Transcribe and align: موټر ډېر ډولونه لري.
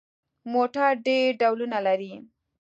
موټر 0.51 0.89
ډېر 1.07 1.27
ډولونه 1.41 1.77
لري. 1.87 2.13